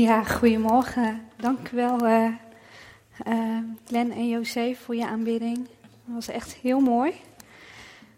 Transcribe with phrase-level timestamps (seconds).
[0.00, 1.28] Ja, goedemorgen.
[1.36, 2.32] Dank u wel, uh,
[3.86, 5.56] Glenn en José, voor je aanbidding.
[6.04, 7.12] Dat was echt heel mooi.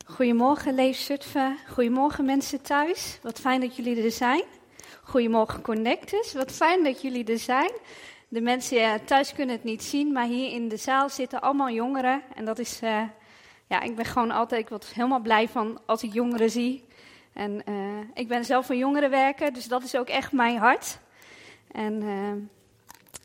[0.07, 1.57] Goedemorgen, Leef Zutphen.
[1.69, 3.19] Goedemorgen, mensen thuis.
[3.23, 4.43] Wat fijn dat jullie er zijn.
[5.03, 6.33] Goedemorgen, Connectus.
[6.33, 7.71] Wat fijn dat jullie er zijn.
[8.29, 11.71] De mensen ja, thuis kunnen het niet zien, maar hier in de zaal zitten allemaal
[11.71, 12.23] jongeren.
[12.35, 12.79] En dat is,
[13.67, 16.85] ja, ik ben gewoon altijd, ik word helemaal blij van als ik jongeren zie.
[17.33, 17.65] En
[18.15, 21.01] ik ben zelf een jongerenwerker, dus dat is ook echt mijn hart.
[21.73, 22.33] En uh,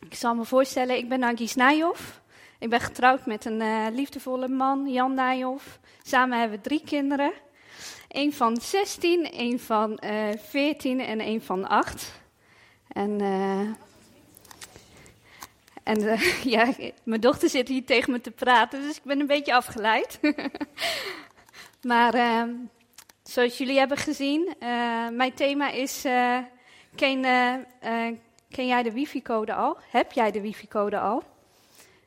[0.10, 2.22] ik zal me voorstellen, ik ben Angie Nijhoff.
[2.60, 5.80] Ik ben getrouwd met een uh, liefdevolle man, Jan Nijhoff.
[6.04, 7.32] Samen hebben we drie kinderen.
[8.08, 12.22] Eén van 16, één van uh, 14 en één van 8.
[12.88, 13.22] En,
[15.84, 19.54] en ja, mijn dochter zit hier tegen me te praten, dus ik ben een beetje
[19.54, 20.20] afgeleid.
[21.82, 22.50] maar ehm,
[23.24, 24.56] zoals jullie hebben gezien,
[25.12, 26.06] mijn thema is
[26.96, 27.26] geen
[28.50, 29.78] Ken jij de wifi-code al?
[29.90, 31.24] Heb jij de wifi-code al?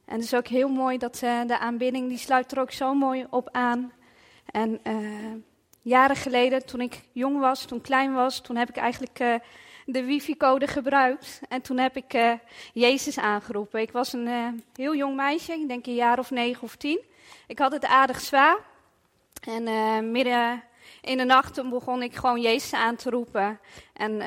[0.04, 2.94] En het is ook heel mooi dat uh, de aanbidding, die sluit er ook zo
[2.94, 3.92] mooi op aan.
[4.50, 5.32] En uh,
[5.82, 9.34] jaren geleden, toen ik jong was, toen klein was, toen heb ik eigenlijk uh,
[9.86, 11.40] de wifi-code gebruikt.
[11.48, 12.38] En toen heb ik
[12.72, 13.80] Jezus aangeroepen.
[13.80, 17.00] Ik was een heel jong meisje, ik denk een jaar of negen of tien.
[17.46, 18.58] Ik had het aardig zwaar.
[19.46, 20.62] En midden
[21.00, 23.60] in de nacht begon ik gewoon Jezus aan te roepen.
[23.92, 24.22] En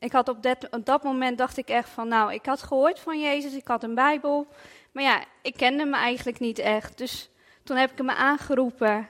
[0.00, 3.00] ik had op dat, op dat moment dacht ik echt van, nou, ik had gehoord
[3.00, 4.46] van Jezus, ik had een Bijbel.
[4.92, 6.98] Maar ja, ik kende hem eigenlijk niet echt.
[6.98, 7.30] Dus
[7.62, 9.08] toen heb ik hem aangeroepen.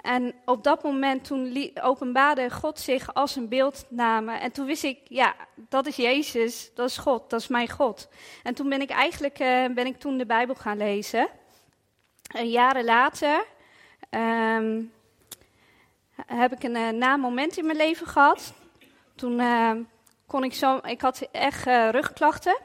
[0.00, 4.32] En op dat moment toen openbaarde God zich als een beeldname.
[4.36, 8.08] En toen wist ik, ja, dat is Jezus, dat is God, dat is mijn God.
[8.42, 11.28] En toen ben ik eigenlijk uh, ben ik toen de Bijbel gaan lezen.
[12.34, 13.44] En jaren later
[14.10, 14.92] um,
[16.26, 18.52] heb ik een uh, na moment in mijn leven gehad.
[19.14, 19.72] Toen uh,
[20.28, 22.58] kon ik zo, ik had echt uh, rugklachten.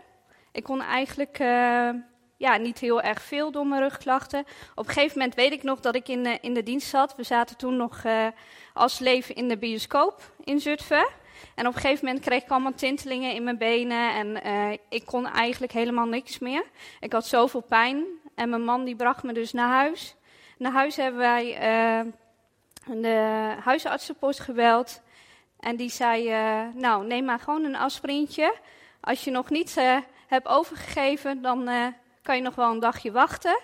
[0.51, 1.90] Ik kon eigenlijk uh,
[2.38, 4.40] ja, niet heel erg veel door mijn rugklachten.
[4.75, 7.16] Op een gegeven moment weet ik nog dat ik in, uh, in de dienst zat.
[7.16, 8.03] We zaten toen nog
[8.74, 11.07] als leven in de bioscoop in Zutphen.
[11.56, 15.28] En op een gegeven moment kreeg ik allemaal tintelingen in mijn benen en ik kon
[15.28, 16.63] eigenlijk helemaal niks meer.
[17.00, 20.16] Ik had zoveel pijn en mijn man die bracht me dus naar huis.
[20.57, 21.45] Naar huis hebben wij
[22.85, 25.01] de huisartsenpost gebeld.
[25.63, 28.56] En die zei, uh, nou, neem maar gewoon een aspirintje.
[29.01, 29.97] Als je nog niet uh,
[30.28, 31.85] hebt overgegeven, dan uh,
[32.22, 33.59] kan je nog wel een dagje wachten.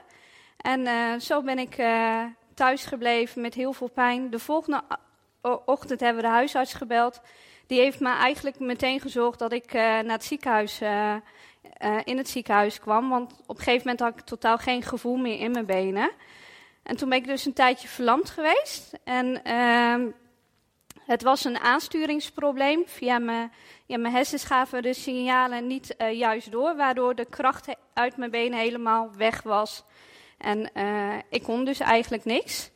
[0.57, 1.75] En zo ben ik
[2.53, 4.29] thuis gebleven met heel veel pijn.
[4.29, 4.81] De volgende
[5.65, 7.21] ochtend hebben we de huisarts gebeld.
[7.67, 10.81] Die heeft me eigenlijk meteen gezorgd dat ik naar het ziekenhuis,
[12.03, 13.09] in het ziekenhuis kwam.
[13.09, 16.11] Want op een gegeven moment had ik totaal geen gevoel meer in mijn benen.
[16.83, 18.93] En toen ben ik dus een tijdje verlamd geweest.
[19.03, 20.07] En ehm,
[21.09, 22.83] het was een aansturingsprobleem.
[22.85, 23.51] Via mijn,
[23.85, 28.31] ja, mijn hersens gaven de signalen niet uh, juist door, waardoor de kracht uit mijn
[28.31, 29.83] benen helemaal weg was.
[30.37, 32.71] En uh, ik kon dus eigenlijk niks.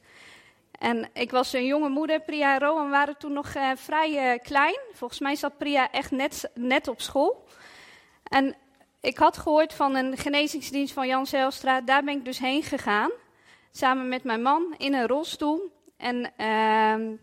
[0.79, 4.79] En ik was een jonge moeder, Priya en Rowan waren toen nog uh, vrij klein.
[4.93, 7.47] Volgens mij zat Priya echt net, net op school.
[8.23, 8.55] En
[9.01, 11.81] ik had gehoord van een genezingsdienst van Jan Zelstra.
[11.81, 13.11] Daar ben ik dus heen gegaan.
[13.71, 15.71] Samen met mijn man in een rolstoel.
[15.97, 17.15] En ehm,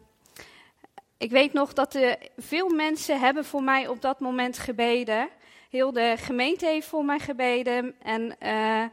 [1.20, 5.28] ik weet nog dat er veel mensen hebben voor mij op dat moment gebeden.
[5.70, 7.94] Heel de gemeente heeft voor mij gebeden.
[8.02, 8.84] En uh,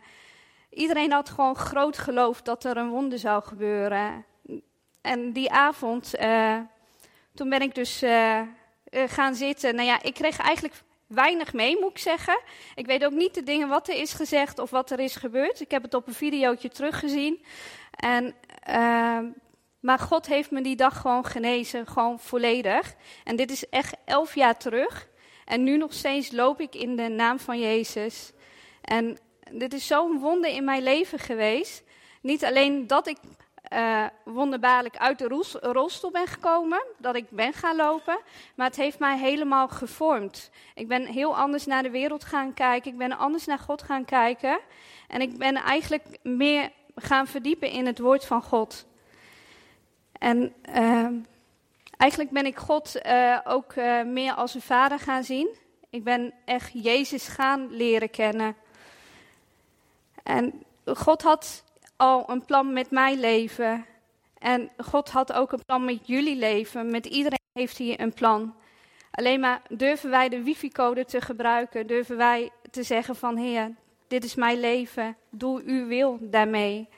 [0.70, 4.26] iedereen had gewoon groot geloof dat er een wonder zou gebeuren.
[5.02, 6.60] En die avond, uh,
[7.34, 8.42] toen ben ik dus uh,
[8.92, 9.76] gaan zitten.
[9.76, 12.40] Nou ja, ik kreeg eigenlijk weinig mee, moet ik zeggen.
[12.76, 15.62] Ik weet ook niet de dingen wat er is gezegd of wat er is gebeurd.
[15.62, 17.44] Ik heb het op een videootje teruggezien.
[17.92, 18.36] En
[19.80, 22.96] maar God heeft me die dag gewoon genezen, gewoon volledig.
[23.24, 25.08] En dit is echt elf jaar terug.
[25.46, 28.32] En nu nog steeds loop ik in de naam van Jezus.
[28.82, 29.18] En
[29.52, 31.84] dit is zo'n wonder in mijn leven geweest.
[32.22, 33.18] Niet alleen dat ik
[33.74, 38.20] uh, wonderbaarlijk uit de rolstoel ben gekomen, dat ik ben gaan lopen,
[38.56, 40.50] maar het heeft mij helemaal gevormd.
[40.76, 44.06] Ik ben heel anders naar de wereld gaan kijken, ik ben anders naar God gaan
[44.06, 44.60] kijken
[45.08, 48.86] en ik ben eigenlijk meer gaan verdiepen in het woord van God.
[50.20, 51.08] En uh,
[51.98, 55.56] eigenlijk ben ik God uh, ook uh, meer als een vader gaan zien.
[55.90, 58.56] Ik ben echt Jezus gaan leren kennen.
[60.24, 61.64] En God had
[61.96, 63.86] al een plan met mijn leven.
[64.38, 66.92] En God had ook een plan met jullie leven.
[66.92, 68.56] Met iedereen heeft hij een plan.
[69.12, 71.88] Alleen maar durven wij de wifi-code te gebruiken?
[71.88, 73.76] Durven wij te zeggen van Heer,
[74.08, 76.90] dit is mijn leven, doe uw wil daarmee.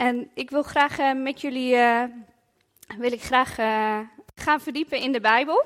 [0.00, 2.04] En ik wil graag uh, met jullie uh,
[2.98, 3.98] wil ik graag uh,
[4.34, 5.64] gaan verdiepen in de Bijbel.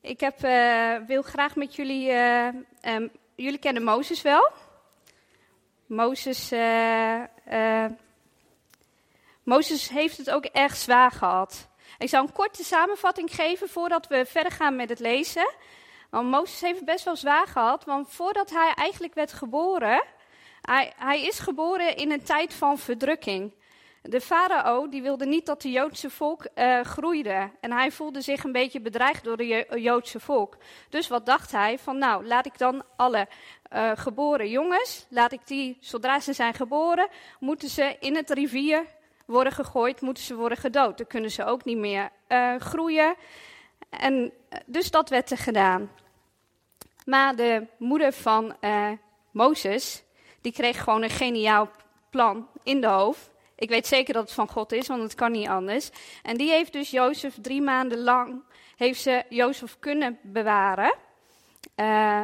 [0.00, 0.40] Ik heb,
[1.06, 2.12] wil graag met jullie.
[2.12, 4.50] Um, jullie kennen Mozes wel?
[5.86, 6.52] Mozes,
[9.42, 11.68] Mozes heeft het ook erg zwaar gehad.
[11.98, 15.50] Ik zal een korte samenvatting geven voordat we verder gaan met het lezen.
[16.10, 20.02] Want Mozes heeft het best wel zwaar gehad, want voordat hij eigenlijk werd geboren,
[20.60, 23.52] hij, hij is geboren in een tijd van verdrukking.
[24.02, 27.50] De farao die wilde niet dat de Joodse volk uh, groeide.
[27.60, 30.56] En hij voelde zich een beetje bedreigd door het Joodse volk.
[30.88, 31.78] Dus wat dacht hij?
[31.78, 33.28] Van nou, laat ik dan alle
[33.72, 37.08] uh, geboren jongens, laat ik die, zodra ze zijn geboren,
[37.40, 38.86] moeten ze in het rivier
[39.26, 40.98] worden gegooid, moeten ze worden gedood.
[40.98, 43.14] Dan kunnen ze ook niet meer uh, groeien.
[43.90, 44.32] En
[44.66, 45.90] dus dat werd er gedaan.
[47.04, 48.56] Maar de moeder van
[49.30, 50.02] Mozes,
[50.40, 51.70] die kreeg gewoon een geniaal
[52.10, 53.30] plan in de hoofd.
[53.56, 55.90] Ik weet zeker dat het van God is, want het kan niet anders.
[56.22, 58.42] En die heeft dus Jozef drie maanden lang,
[58.76, 60.94] heeft ze Jozef kunnen bewaren.
[61.76, 62.22] Uh,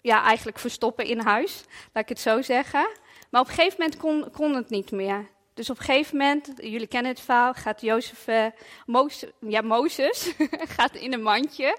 [0.00, 2.88] ja, eigenlijk verstoppen in huis, laat ik het zo zeggen.
[3.30, 5.28] Maar op een gegeven moment kon, kon het niet meer.
[5.54, 8.46] Dus op een gegeven moment, jullie kennen het verhaal, gaat Jozef, uh,
[8.86, 10.32] Mozes, ja, Mozes
[10.76, 11.78] gaat in een mandje.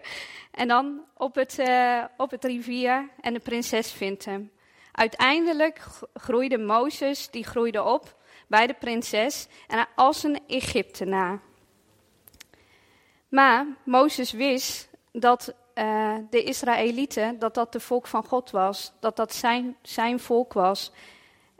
[0.51, 4.51] En dan op het, uh, op het rivier en de prinses vindt hem.
[4.91, 5.81] Uiteindelijk
[6.13, 8.15] groeide Mozes, die groeide op
[8.47, 11.41] bij de prinses en als een Egyptenaar.
[13.27, 19.15] Maar Mozes wist dat uh, de Israëlieten, dat dat de volk van God was, dat
[19.15, 20.91] dat zijn, zijn volk was.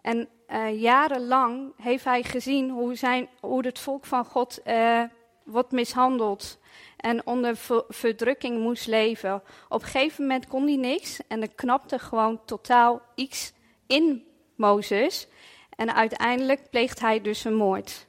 [0.02, 5.04] En uh, jarenlang heeft hij gezien hoe, zijn, hoe het volk van God uh,
[5.44, 6.60] wordt mishandeld
[7.02, 7.58] en onder
[7.90, 9.44] verdrukking moest leven.
[9.70, 13.54] Op een gegeven moment kon hij niks en er knapte gewoon totaal iets
[13.88, 14.26] in
[14.56, 15.28] Mozes.
[15.76, 18.08] En uiteindelijk pleegt hij dus een moord.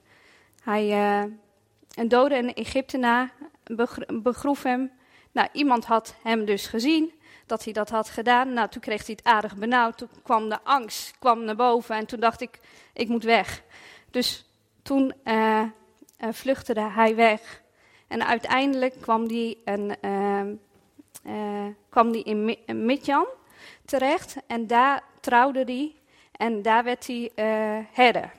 [0.62, 1.32] Hij uh,
[1.94, 3.32] een dode Egyptenaar,
[4.22, 4.90] begroef hem.
[5.32, 7.12] Nou, iemand had hem dus gezien
[7.46, 8.52] dat hij dat had gedaan.
[8.52, 9.98] Nou, toen kreeg hij het aardig benauwd.
[9.98, 12.60] Toen kwam de angst kwam naar boven en toen dacht ik,
[12.92, 13.62] ik moet weg.
[14.10, 14.46] Dus
[14.82, 15.62] toen uh,
[16.30, 17.62] vluchtte hij weg.
[18.12, 19.96] En uiteindelijk kwam hij een,
[21.88, 23.26] kwam die in Midjan
[23.84, 25.94] terecht en daar trouwde hij
[26.32, 28.32] en daar werd hij uh, herder.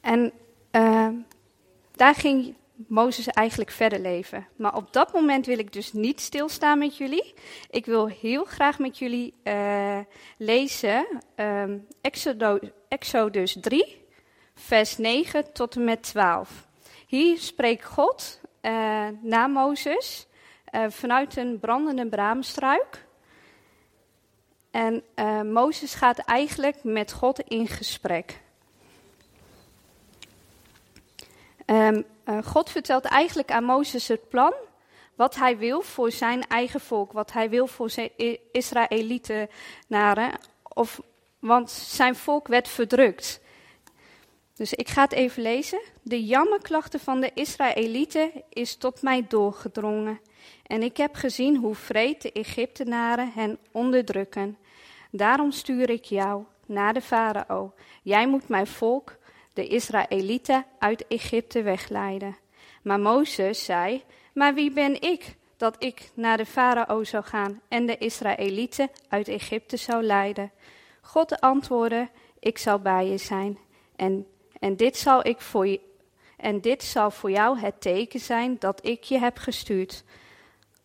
[0.00, 0.32] En
[0.72, 1.08] uh,
[1.92, 4.46] daar ging Mozes eigenlijk verder leven.
[4.56, 7.34] Maar op dat moment wil ik dus niet stilstaan met jullie.
[7.70, 9.98] Ik wil heel graag met jullie uh,
[10.36, 11.06] lezen
[11.36, 12.58] um, Exodus,
[12.88, 14.04] Exodus 3,
[14.54, 16.68] vers 9 tot en met 12.
[17.10, 20.26] Hier spreekt God uh, na Mozes
[20.72, 23.06] uh, vanuit een brandende braamstruik.
[24.70, 28.40] En uh, Mozes gaat eigenlijk met God in gesprek.
[31.66, 31.98] Uh,
[32.44, 34.54] God vertelt eigenlijk aan Mozes het plan,
[35.14, 38.10] wat hij wil voor zijn eigen volk, wat hij wil voor zijn
[38.52, 41.00] Israëlitenaren, of,
[41.38, 43.40] want zijn volk werd verdrukt.
[44.60, 45.80] Dus ik ga het even lezen.
[46.02, 50.20] De jammerklachten van de Israëlieten is tot mij doorgedrongen.
[50.66, 54.58] En ik heb gezien hoe vreed de Egyptenaren hen onderdrukken.
[55.10, 57.72] Daarom stuur ik jou naar de farao.
[58.02, 59.16] Jij moet mijn volk,
[59.52, 62.36] de Israëlieten, uit Egypte wegleiden.
[62.82, 67.86] Maar Mozes zei: Maar wie ben ik dat ik naar de farao zou gaan en
[67.86, 70.50] de Israëlieten uit Egypte zou leiden?
[71.00, 72.08] God antwoordde:
[72.38, 73.58] Ik zal bij je zijn.
[73.96, 74.26] En,
[74.60, 75.80] en, dit zal ik voor je,
[76.36, 80.04] en dit zal voor jou het teken zijn dat ik je heb gestuurd.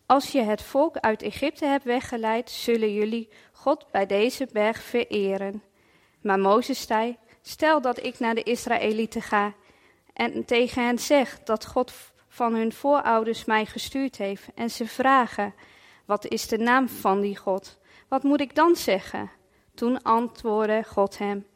[0.06, 5.62] Als je het volk uit Egypte hebt weggeleid, zullen jullie God bij deze berg vereren.
[6.20, 9.54] Maar Mozes zei: Stel dat ik naar de Israëlieten ga
[10.12, 11.92] en tegen hen zeg dat God
[12.28, 15.54] van hun voorouders mij gestuurd heeft en ze vragen:
[16.04, 17.78] Wat is de naam van die God?
[18.08, 19.30] Wat moet ik dan zeggen?
[19.74, 21.46] Toen antwoordde God hem: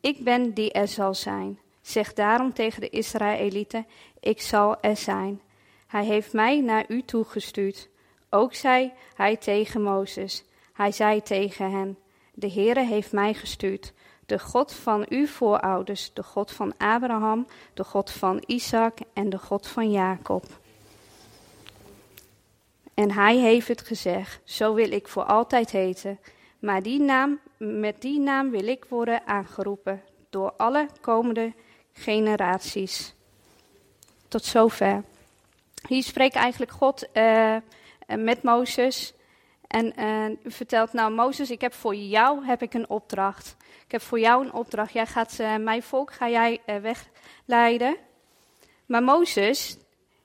[0.00, 1.58] Ik ben die er zal zijn.
[1.88, 3.86] Zeg daarom tegen de Israëlieten:
[4.20, 5.40] Ik zal er zijn.
[5.86, 7.88] Hij heeft mij naar u toegestuurd.
[8.30, 11.98] Ook zei hij tegen Mozes: Hij zei tegen hen:
[12.34, 13.92] De Heere heeft mij gestuurd,
[14.26, 19.38] de God van uw voorouders, de God van Abraham, de God van Isaac en de
[19.38, 20.44] God van Jacob.
[22.94, 26.18] En hij heeft het gezegd: Zo wil ik voor altijd heten.
[26.58, 31.52] Maar die naam, met die naam wil ik worden aangeroepen door alle komende
[31.98, 33.14] generaties.
[34.28, 35.02] Tot zover.
[35.88, 37.08] Hier spreekt eigenlijk God.
[37.14, 37.56] Uh,
[38.06, 39.12] met Mozes.
[39.66, 39.92] En
[40.42, 43.56] u vertelt, nou Mozes, ik heb voor jou heb ik een opdracht.
[43.84, 44.92] Ik heb voor jou een opdracht.
[44.92, 47.96] Jij gaat mijn volk ga jij wegleiden.
[48.86, 49.76] Maar Mozes,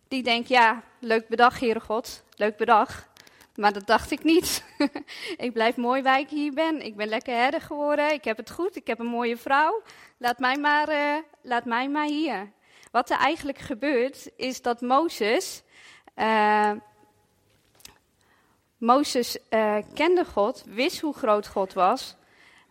[0.07, 2.23] die denkt, ja, leuk bedag, Heere God.
[2.35, 3.07] Leuk bedag.
[3.55, 4.63] Maar dat dacht ik niet.
[5.45, 6.81] ik blijf mooi waar ik hier ben.
[6.81, 8.13] Ik ben lekker herder geworden.
[8.13, 8.75] Ik heb het goed.
[8.75, 9.81] Ik heb een mooie vrouw.
[10.17, 12.51] Laat mij maar, uh, laat mij maar hier.
[12.91, 15.63] Wat er eigenlijk gebeurt, is dat Mozes.
[16.15, 16.71] Uh,
[18.77, 22.15] Mozes uh, kende God, wist hoe groot God was,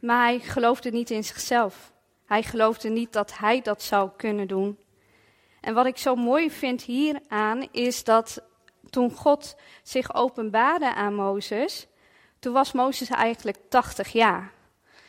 [0.00, 1.92] maar hij geloofde niet in zichzelf.
[2.26, 4.78] Hij geloofde niet dat hij dat zou kunnen doen.
[5.60, 8.42] En wat ik zo mooi vind hieraan is dat
[8.92, 11.86] toen God zich openbaarde aan Mozes,
[12.38, 14.52] toen was Mozes eigenlijk 80 jaar.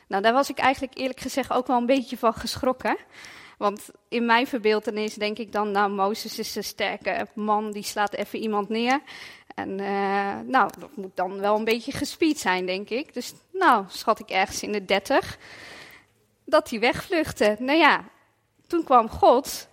[0.08, 2.98] Nou, daar was ik eigenlijk eerlijk gezegd ook wel een beetje van geschrokken.
[3.58, 8.14] Want in mijn verbeeldenis denk ik dan, nou, Mozes is een sterke man, die slaat
[8.14, 9.02] even iemand neer.
[9.56, 13.14] En uh, nou, dat moet dan wel een beetje gespied zijn, denk ik.
[13.14, 15.38] Dus nou, schat ik ergens in de 30,
[16.46, 17.56] dat hij wegvluchtte.
[17.60, 18.04] Nou ja,
[18.68, 19.68] toen kwam God.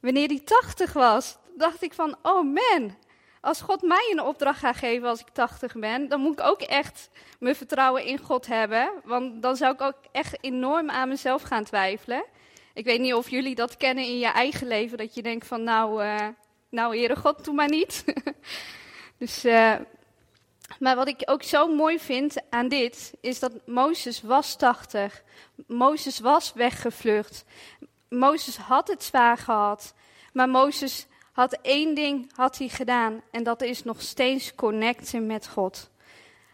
[0.00, 2.96] Wanneer hij 80 was, dacht ik van, oh man,
[3.40, 6.60] als God mij een opdracht gaat geven als ik 80 ben, dan moet ik ook
[6.60, 8.90] echt mijn vertrouwen in God hebben.
[9.04, 12.24] Want dan zou ik ook echt enorm aan mezelf gaan twijfelen.
[12.74, 15.62] Ik weet niet of jullie dat kennen in je eigen leven, dat je denkt van,
[15.62, 16.28] nou, uh,
[16.68, 18.04] nou, Heere God, doe maar niet.
[19.18, 19.74] dus, uh,
[20.78, 25.22] maar wat ik ook zo mooi vind aan dit, is dat Mozes was 80.
[25.66, 27.44] Mozes was weggevlucht.
[28.08, 29.94] Mozes had het zwaar gehad.
[30.32, 33.22] Maar Mozes had één ding had hij gedaan.
[33.30, 35.90] En dat is nog steeds connecten met God.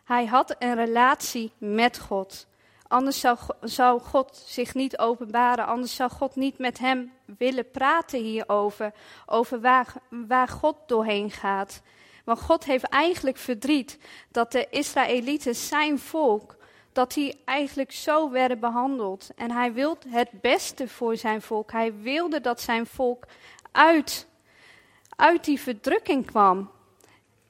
[0.04, 2.46] Hij had een relatie met God.
[2.88, 5.66] Anders zou, zou God zich niet openbaren.
[5.66, 8.92] Anders zou God niet met hem willen praten hierover.
[9.26, 11.82] Over waar, waar God doorheen gaat.
[12.24, 13.98] Want God heeft eigenlijk verdriet
[14.30, 16.56] dat de Israëlieten, zijn volk,
[16.92, 19.30] dat die eigenlijk zo werden behandeld.
[19.36, 21.72] En hij wilde het beste voor zijn volk.
[21.72, 23.26] Hij wilde dat zijn volk
[23.72, 24.26] uit,
[25.20, 26.70] uit die verdrukking kwam.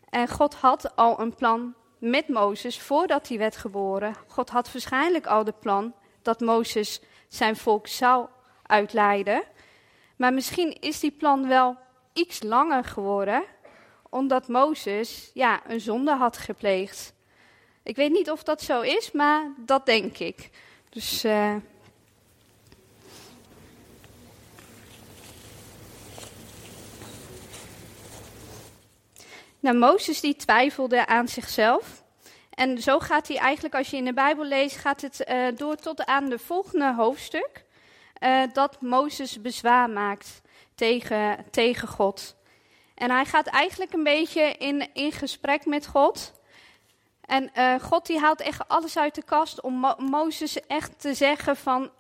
[0.09, 4.15] En God had al een plan met Mozes voordat hij werd geboren.
[4.27, 8.27] God had waarschijnlijk al de plan dat Mozes zijn volk zou
[8.63, 9.43] uitleiden.
[10.17, 11.77] Maar misschien is die plan wel
[12.13, 13.45] iets langer geworden,
[14.09, 17.13] omdat Mozes ja, een zonde had gepleegd.
[17.83, 20.51] Ik weet niet of dat zo is, maar dat denk ik.
[20.89, 21.25] Dus.
[21.25, 21.55] Uh,
[29.61, 32.05] Nou, Mozes die twijfelde aan zichzelf.
[32.51, 35.77] En zo gaat hij eigenlijk, als je in de Bijbel leest, gaat het uh, door
[35.77, 37.65] tot aan de volgende hoofdstuk.
[38.23, 40.41] Uh, dat Mozes bezwaar maakt
[40.75, 42.37] tegen, tegen God.
[42.95, 46.33] En hij gaat eigenlijk een beetje in, in gesprek met God.
[47.25, 51.15] En uh, God die haalt echt alles uit de kast om Mo Mozes echt te
[51.15, 51.91] zeggen van...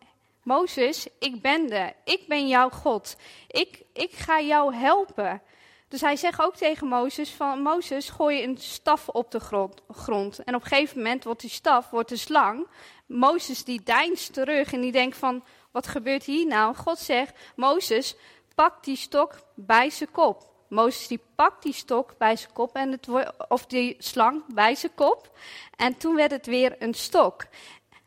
[0.42, 1.92] Mozes, ik ben er.
[2.04, 3.16] Ik ben jouw God.
[3.48, 5.42] Ik, ik ga jou helpen.
[5.90, 9.40] Dus hij zegt ook tegen Mozes van Mozes, gooi een staf op de
[9.88, 10.38] grond.
[10.44, 12.66] En op een gegeven moment wordt die staf wordt de slang.
[13.06, 16.74] Mozes die deinst terug en die denkt van wat gebeurt hier nou?
[16.74, 18.16] God zegt Mozes,
[18.54, 20.50] pak die stok bij zijn kop.
[20.68, 23.08] Mozes die pakt die stok bij zijn kop en het
[23.48, 25.38] of die slang bij zijn kop.
[25.76, 27.46] En toen werd het weer een stok.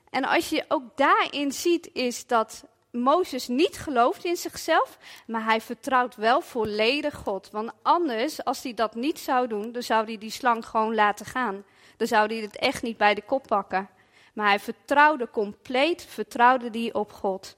[0.10, 2.64] En als je ook daarin ziet is dat
[2.94, 4.98] Mozes niet gelooft in zichzelf,
[5.28, 7.50] maar hij vertrouwt wel volledig God.
[7.52, 11.26] Want anders, als hij dat niet zou doen, dan zou hij die slang gewoon laten
[11.26, 11.64] gaan.
[11.98, 13.90] Dan zou hij het echt niet bij de kop pakken.
[14.34, 17.56] Maar hij vertrouwde compleet, vertrouwde die op God.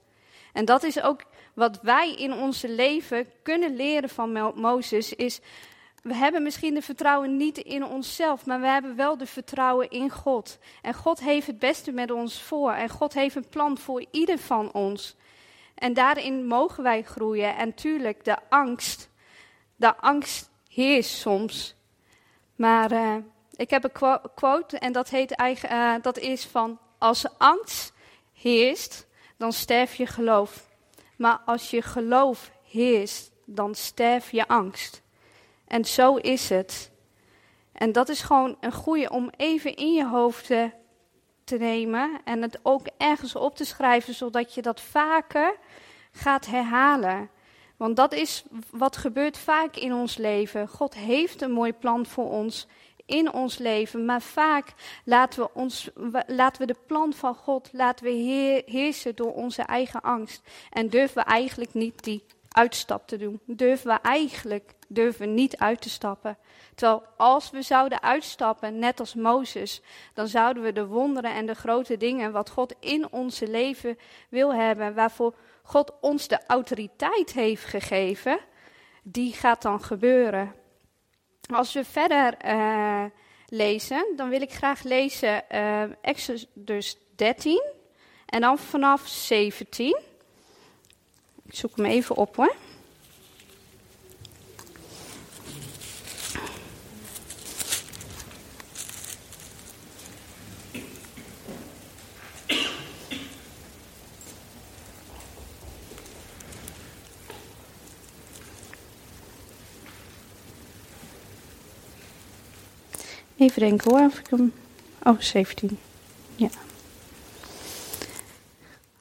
[0.52, 1.22] En dat is ook
[1.54, 5.40] wat wij in onze leven kunnen leren van Mozes, is
[6.02, 10.10] we hebben misschien de vertrouwen niet in onszelf, maar we hebben wel de vertrouwen in
[10.10, 10.58] God.
[10.82, 12.72] En God heeft het beste met ons voor.
[12.72, 15.16] En God heeft een plan voor ieder van ons.
[15.76, 17.56] En daarin mogen wij groeien.
[17.56, 19.10] En tuurlijk, de angst,
[19.76, 21.74] de angst heerst soms.
[22.54, 23.16] Maar uh,
[23.56, 27.92] ik heb een quote en dat, heet eigen, uh, dat is van, als angst
[28.32, 29.06] heerst,
[29.36, 30.68] dan sterf je geloof.
[31.16, 35.02] Maar als je geloof heerst, dan sterf je angst.
[35.66, 36.90] En zo is het.
[37.72, 40.70] En dat is gewoon een goede om even in je hoofd te,
[41.46, 45.56] te nemen en het ook ergens op te schrijven, zodat je dat vaker
[46.12, 47.30] gaat herhalen.
[47.76, 50.68] Want dat is wat gebeurt vaak in ons leven.
[50.68, 52.66] God heeft een mooi plan voor ons
[53.04, 54.72] in ons leven, maar vaak
[55.04, 55.90] laten we, ons,
[56.26, 58.10] laten we de plan van God laten we
[58.66, 60.42] heersen door onze eigen angst.
[60.70, 63.40] En durven we eigenlijk niet die uitstap te doen.
[63.46, 66.38] Durven we eigenlijk durven niet uit te stappen.
[66.74, 69.82] Terwijl als we zouden uitstappen, net als Mozes,
[70.14, 74.54] dan zouden we de wonderen en de grote dingen wat God in onze leven wil
[74.54, 78.38] hebben, waarvoor God ons de autoriteit heeft gegeven,
[79.02, 80.54] die gaat dan gebeuren.
[81.54, 83.04] Als we verder uh,
[83.46, 87.62] lezen, dan wil ik graag lezen uh, Exodus 13
[88.26, 89.98] en dan vanaf 17.
[91.44, 92.54] Ik zoek hem even op hoor.
[113.36, 114.52] Even denken hoor, of ik hem...
[115.02, 115.78] Oh, 17.
[116.34, 116.48] Ja.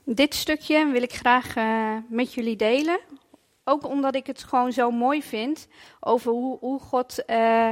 [0.04, 3.00] Dit stukje wil ik graag uh, met jullie delen.
[3.64, 5.68] Ook omdat ik het gewoon zo mooi vind
[6.00, 7.72] over hoe, hoe God uh,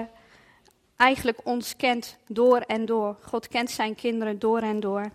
[0.95, 3.17] eigenlijk ons kent door en door.
[3.21, 5.11] God kent zijn kinderen door en door.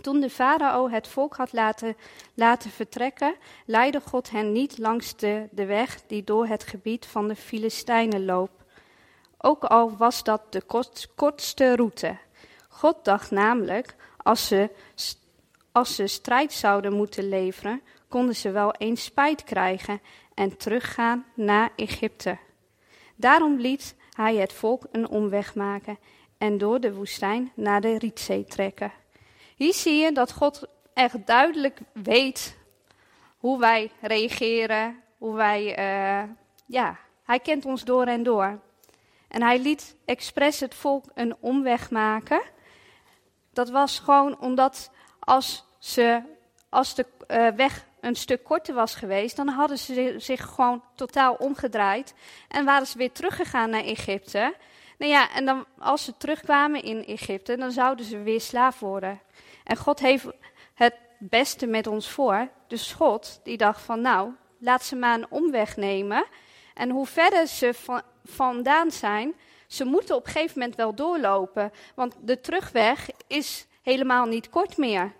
[0.00, 1.96] Toen de farao het volk had laten,
[2.34, 7.28] laten vertrekken, leidde God hen niet langs de, de weg die door het gebied van
[7.28, 8.59] de Filistijnen loopt
[9.40, 10.62] ook al was dat de
[11.14, 12.16] kortste route.
[12.68, 14.70] God dacht namelijk, als ze,
[15.72, 20.00] als ze strijd zouden moeten leveren, konden ze wel eens spijt krijgen
[20.34, 22.38] en teruggaan naar Egypte.
[23.16, 25.98] Daarom liet hij het volk een omweg maken
[26.38, 28.92] en door de woestijn naar de Rietzee trekken.
[29.56, 32.58] Hier zie je dat God echt duidelijk weet
[33.36, 36.30] hoe wij reageren, hoe wij, uh,
[36.66, 38.60] ja, hij kent ons door en door.
[39.30, 42.42] En hij liet expres het volk een omweg maken.
[43.52, 46.22] Dat was gewoon omdat als, ze,
[46.68, 51.34] als de uh, weg een stuk korter was geweest, dan hadden ze zich gewoon totaal
[51.34, 52.14] omgedraaid
[52.48, 54.54] en waren ze weer teruggegaan naar Egypte.
[54.98, 59.20] Nou ja, en dan, als ze terugkwamen in Egypte, dan zouden ze weer slaaf worden.
[59.64, 60.26] En God heeft
[60.74, 62.48] het beste met ons voor.
[62.66, 66.24] Dus God, die dacht van nou, laat ze maar een omweg nemen.
[66.74, 69.34] En hoe verder ze van, vandaan zijn,
[69.66, 71.72] ze moeten op een gegeven moment wel doorlopen.
[71.94, 75.12] Want de terugweg is helemaal niet kort meer.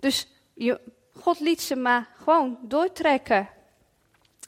[0.00, 0.80] Dus je,
[1.12, 3.48] God liet ze maar gewoon doortrekken.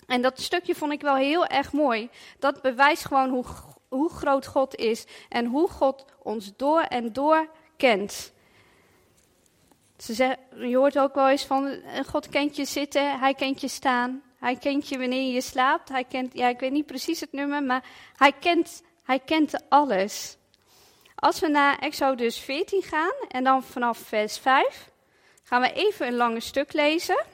[0.07, 2.11] En dat stukje vond ik wel heel erg mooi.
[2.39, 3.45] Dat bewijst gewoon hoe,
[3.89, 8.33] hoe groot God is en hoe God ons door en door kent.
[9.97, 13.69] Ze zeggen, je hoort ook wel eens van, God kent je zitten, hij kent je
[13.69, 14.23] staan.
[14.47, 15.89] Hij kent je wanneer je slaapt.
[15.89, 17.85] Hij kent, ja, ik weet niet precies het nummer, maar
[18.17, 20.37] hij kent, hij kent alles.
[21.15, 24.91] Als we naar Exodus 14 gaan en dan vanaf vers 5,
[25.43, 27.25] gaan we even een lange stuk lezen.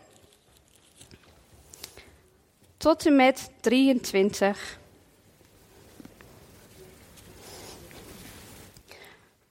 [2.77, 4.79] Tot en met 23.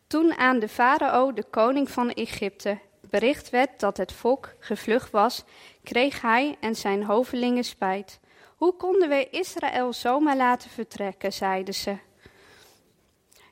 [0.07, 5.43] Toen aan de farao, de koning van Egypte, bericht werd dat het volk gevlucht was,
[5.83, 8.19] kreeg hij en zijn hovelingen spijt.
[8.55, 11.97] Hoe konden we Israël zomaar laten vertrekken, zeiden ze.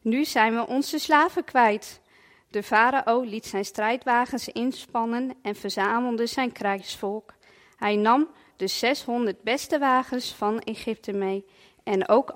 [0.02, 2.02] Nu zijn we onze slaven kwijt.
[2.50, 7.34] De farao liet zijn strijdwagens inspannen en verzamelde zijn krijgsvolk.
[7.76, 11.46] Hij nam de 600 beste wagens van Egypte mee
[11.84, 12.30] en ook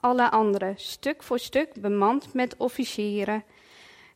[0.00, 3.44] alle andere, stuk voor stuk bemand met officieren.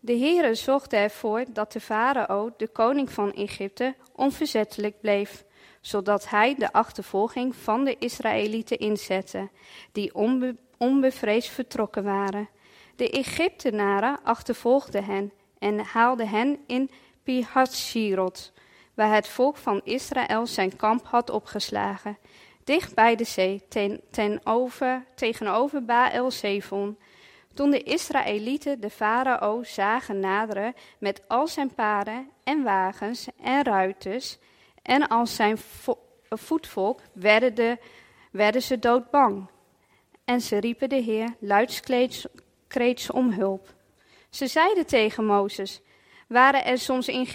[0.01, 5.45] De Heere zorgde ervoor dat de farao, de koning van Egypte, onverzettelijk bleef,
[5.81, 9.49] zodat hij de achtervolging van de Israëlieten inzette,
[9.93, 12.49] die onbe onbevreesd vertrokken waren.
[12.97, 16.91] De Egyptenaren achtervolgden hen en haalden hen in
[17.23, 18.53] Pihatzirot,
[18.95, 22.19] waar het volk van Israël zijn kamp had opgeslagen,
[22.65, 26.99] dicht bij de zee, ten, ten over, tegenover Baal-Zephon.
[27.59, 34.39] Toen de Israëlieten de farao zagen naderen met al zijn paarden en wagens en ruiters
[34.83, 35.59] en al zijn
[36.31, 37.79] voetvolk, werden, de,
[38.33, 39.51] werden ze doodbang.
[40.25, 43.75] En ze riepen de Heer luidskreets om hulp.
[44.31, 45.81] Ze zeiden tegen Mozes,
[46.29, 47.29] waren er soms in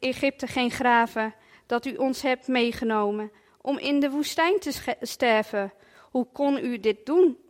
[0.00, 1.34] Egypte geen graven
[1.66, 5.72] dat u ons hebt meegenomen om in de woestijn te sterven?
[6.10, 7.44] Hoe kon u dit doen?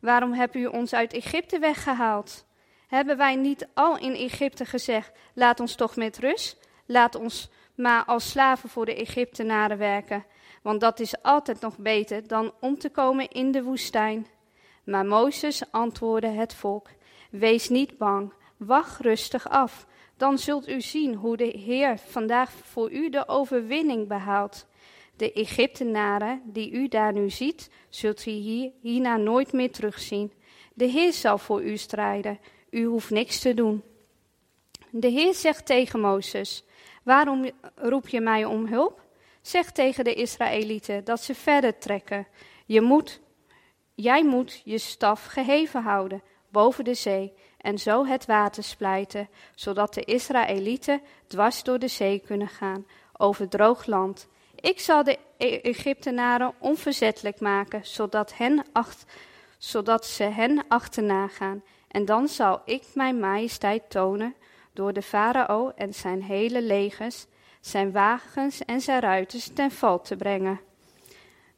[0.00, 2.46] Waarom hebt u ons uit Egypte weggehaald?
[2.88, 6.68] Hebben wij niet al in Egypte gezegd: laat ons toch met rust?
[6.86, 10.24] Laat ons maar als slaven voor de Egyptenaren werken,
[10.62, 14.26] want dat is altijd nog beter dan om te komen in de woestijn.
[14.84, 16.88] Maar Mozes antwoordde het volk:
[17.30, 19.86] Wees niet bang, wacht rustig af.
[20.16, 24.66] Dan zult u zien hoe de Heer vandaag voor u de overwinning behaalt.
[25.18, 30.32] De Egyptenaren die u daar nu ziet, zult u hier, hierna nooit meer terugzien.
[30.74, 32.38] De Heer zal voor u strijden.
[32.70, 33.82] U hoeft niks te doen.
[34.90, 36.64] De Heer zegt tegen Mozes:
[37.02, 39.00] Waarom roep je mij om hulp?
[39.40, 42.26] Zeg tegen de Israëlieten dat ze verder trekken.
[42.66, 43.20] Je moet,
[43.94, 49.94] jij moet je staf geheven houden boven de zee en zo het water splijten, zodat
[49.94, 54.28] de Israëlieten dwars door de zee kunnen gaan, over droog land.
[54.60, 59.04] Ik zal de e- Egyptenaren onverzettelijk maken, zodat, hen acht,
[59.58, 61.62] zodat ze hen achterna gaan.
[61.88, 64.34] En dan zal ik mijn majesteit tonen
[64.72, 67.26] door de farao en zijn hele legers,
[67.60, 70.60] zijn wagens en zijn ruiters ten val te brengen.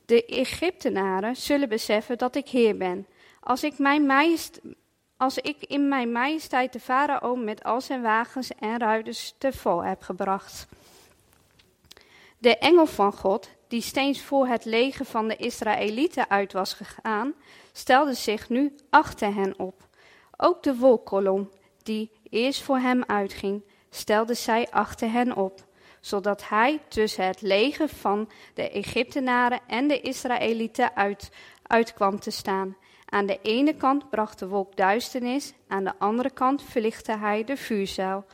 [0.07, 3.07] De Egyptenaren zullen beseffen dat ik Heer ben.
[3.41, 4.61] Als ik, mijn majest,
[5.17, 9.85] als ik in mijn majesteit de farao met al zijn wagens en ruiters te val
[9.85, 10.69] heb gebracht.
[12.41, 17.35] De engel van God, die steeds voor het leger van de Israëlieten uit was gegaan,
[17.73, 19.89] stelde zich nu achter hen op.
[20.37, 21.51] Ook de wolkolom,
[21.83, 25.65] die eerst voor hem uitging, stelde zij achter hen op,
[26.01, 31.31] zodat hij tussen het leger van de Egyptenaren en de Israëlieten uit,
[31.63, 32.77] uit kwam te staan.
[33.05, 37.57] Aan de ene kant bracht de wolk duisternis, aan de andere kant verlichtte hij de
[37.57, 38.25] vuurzuil.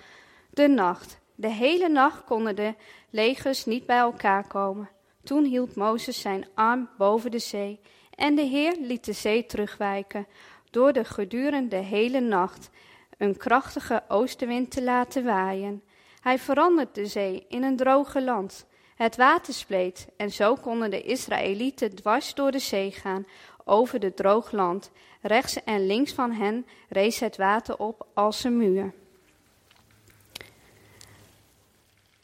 [0.51, 1.19] De nacht.
[1.37, 2.75] De hele nacht konden de
[3.11, 4.91] legers niet bij elkaar komen.
[5.23, 7.81] Toen hield Mozes zijn arm boven de zee
[8.15, 10.27] en de Heer liet de zee terugwijken
[10.71, 12.71] door de gedurende hele nacht
[13.19, 15.83] een krachtige oostenwind te laten waaien.
[16.21, 18.67] Hij veranderde de zee in een droge land.
[18.95, 23.27] Het water spleet en zo konden de Israëlieten dwars door de zee gaan
[23.65, 24.91] over de droog land.
[25.23, 28.95] Rechts en links van hen rees het water op als een muur.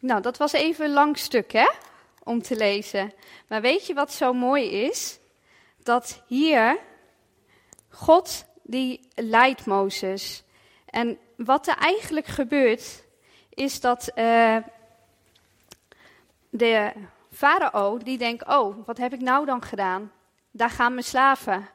[0.03, 1.71] Nou, dat was even een lang stuk, hè?
[2.23, 3.12] Om te lezen.
[3.47, 5.19] Maar weet je wat zo mooi is?
[5.83, 6.79] Dat hier
[7.88, 10.45] God die leidt Mozes.
[10.87, 13.05] En wat er eigenlijk gebeurt,
[13.49, 14.57] is dat uh,
[16.51, 16.93] de
[17.33, 20.12] farao die denkt: Oh, wat heb ik nou dan gedaan?
[20.51, 21.69] Daar gaan mijn slaven.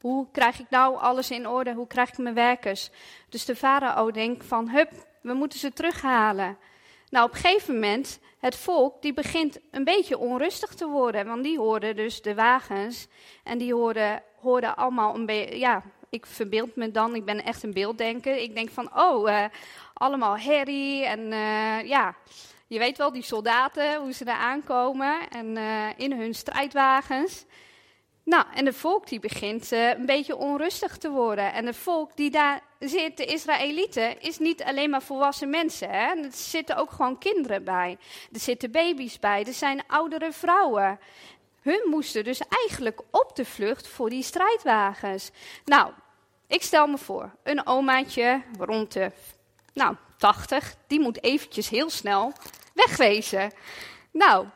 [0.00, 1.72] Hoe krijg ik nou alles in orde?
[1.72, 2.90] Hoe krijg ik mijn werkers?
[3.28, 6.58] Dus de farao denkt van, hup, we moeten ze terughalen.
[7.14, 11.26] Nou, op een gegeven moment, het volk, die begint een beetje onrustig te worden.
[11.26, 13.06] Want die hoorden dus de wagens
[13.44, 17.62] en die hoorden, hoorden allemaal een beetje, ja, ik verbeeld me dan, ik ben echt
[17.62, 18.36] een beelddenker.
[18.36, 19.44] Ik denk van, oh, uh,
[19.92, 22.14] allemaal herrie en uh, ja,
[22.66, 27.44] je weet wel, die soldaten, hoe ze daar aankomen en uh, in hun strijdwagens.
[28.24, 31.52] Nou, en de volk die begint uh, een beetje onrustig te worden.
[31.52, 35.90] En het volk die daar zit, de Israëlieten, is niet alleen maar volwassen mensen.
[35.90, 36.06] Hè?
[36.06, 37.98] Er zitten ook gewoon kinderen bij.
[38.32, 39.44] Er zitten baby's bij.
[39.44, 40.98] Er zijn oudere vrouwen.
[41.60, 45.30] Hun moesten dus eigenlijk op de vlucht voor die strijdwagens.
[45.64, 45.92] Nou,
[46.46, 49.12] ik stel me voor, een omaatje rond de
[49.72, 52.32] nou, 80, die moet eventjes heel snel
[52.74, 53.52] wegwezen.
[54.10, 54.46] Nou,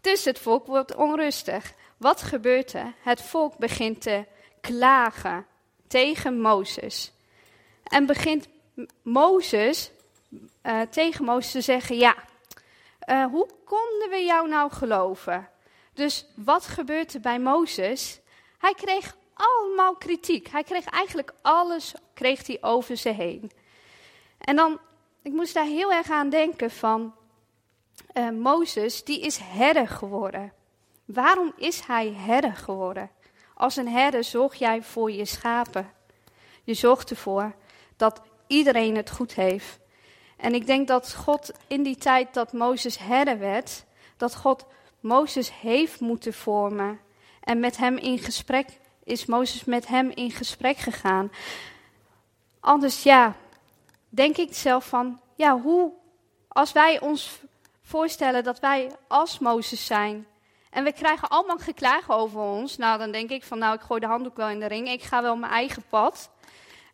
[0.00, 1.74] dus het volk wordt onrustig.
[1.96, 2.94] Wat gebeurt er?
[3.02, 4.24] Het volk begint te
[4.60, 5.46] klagen
[5.86, 7.12] tegen Mozes.
[7.82, 8.48] En begint
[9.02, 9.90] Mozes
[10.62, 12.14] uh, tegen Mozes te zeggen: Ja,
[13.08, 15.48] uh, hoe konden we jou nou geloven?
[15.92, 18.20] Dus wat gebeurt er bij Mozes?
[18.58, 20.48] Hij kreeg allemaal kritiek.
[20.48, 23.50] Hij kreeg eigenlijk alles kreeg hij over zich heen.
[24.38, 24.78] En dan,
[25.22, 27.14] ik moest daar heel erg aan denken van
[28.14, 30.52] uh, Mozes, die is herder geworden.
[31.06, 33.10] Waarom is hij herder geworden?
[33.54, 35.90] Als een herder zorg jij voor je schapen.
[36.64, 37.54] Je zorgt ervoor
[37.96, 39.78] dat iedereen het goed heeft.
[40.36, 43.84] En ik denk dat God in die tijd dat Mozes herder werd,
[44.16, 44.66] dat God
[45.00, 47.00] Mozes heeft moeten vormen.
[47.40, 51.30] En met hem in gesprek is Mozes met hem in gesprek gegaan.
[52.60, 53.36] Anders ja,
[54.08, 55.92] denk ik zelf van, ja, hoe,
[56.48, 57.40] als wij ons
[57.82, 60.26] voorstellen dat wij als Mozes zijn,
[60.76, 62.76] en we krijgen allemaal geklagen over ons.
[62.76, 64.88] Nou, dan denk ik van, nou, ik gooi de handdoek wel in de ring.
[64.88, 66.30] Ik ga wel mijn eigen pad.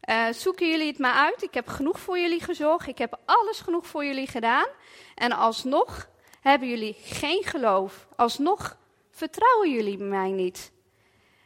[0.08, 1.42] Uh, zoeken jullie het maar uit.
[1.42, 2.88] Ik heb genoeg voor jullie gezorgd.
[2.88, 4.66] Ik heb alles genoeg voor jullie gedaan.
[5.14, 6.08] En alsnog
[6.40, 8.06] hebben jullie geen geloof.
[8.16, 8.76] Alsnog
[9.10, 10.72] vertrouwen jullie mij niet.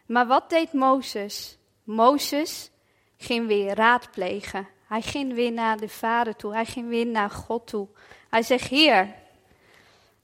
[0.06, 1.58] Maar wat deed Mozes?
[1.84, 2.70] Mozes
[3.16, 4.68] ging weer raadplegen.
[4.88, 6.52] Hij ging weer naar de Vader toe.
[6.52, 7.88] Hij ging weer naar God toe.
[8.30, 9.14] Hij zegt: Heer.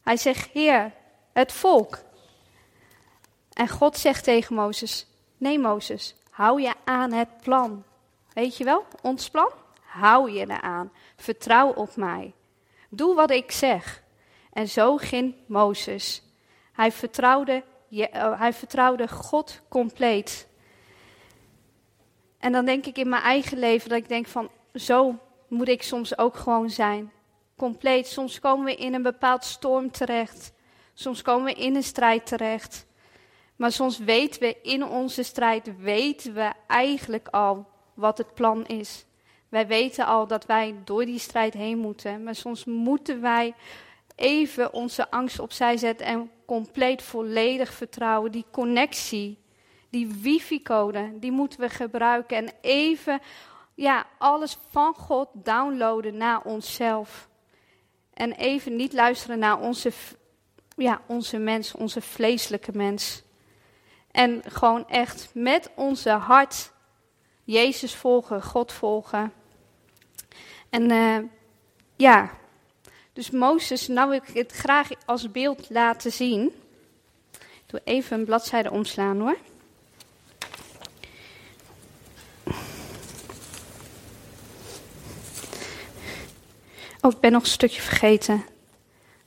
[0.03, 0.92] Hij zegt: Heer,
[1.33, 1.99] het volk.
[3.53, 7.85] En God zegt tegen Mozes: Nee, Mozes, hou je aan het plan.
[8.33, 9.51] Weet je wel, ons plan?
[9.81, 10.92] Hou je eraan.
[11.16, 12.33] Vertrouw op mij.
[12.88, 14.03] Doe wat ik zeg.
[14.53, 16.23] En zo ging Mozes.
[16.73, 20.49] Hij vertrouwde, oh, hij vertrouwde God compleet.
[22.38, 25.18] En dan denk ik in mijn eigen leven dat ik denk van, zo
[25.49, 27.12] moet ik soms ook gewoon zijn.
[27.57, 28.07] Compleet.
[28.07, 30.53] Soms komen we in een bepaald storm terecht.
[31.03, 32.87] Soms komen we in een strijd terecht.
[33.57, 39.05] Maar soms weten we in onze strijd, weten we eigenlijk al wat het plan is.
[39.49, 42.23] Wij weten al dat wij door die strijd heen moeten.
[42.23, 43.55] Maar soms moeten wij
[44.17, 48.33] even onze angst opzij zetten en compleet volledig vertrouwen.
[48.33, 49.38] Die connectie,
[49.91, 52.37] die wifi-code, die moeten we gebruiken.
[52.37, 53.21] En even
[53.75, 57.29] ja, alles van God downloaden naar onszelf.
[58.15, 59.93] En even niet luisteren naar onze,
[60.77, 63.23] ja, onze mens, onze vleeselijke mens.
[64.11, 66.73] En gewoon echt met onze hart
[67.45, 69.33] Jezus volgen, God volgen.
[70.71, 71.19] En uh,
[71.97, 72.31] ja,
[73.13, 76.53] dus Mozes, nou wil ik het graag als beeld laten zien.
[77.33, 79.37] Ik doe even een bladzijde omslaan hoor.
[87.01, 88.45] Oh, ik ben nog een stukje vergeten.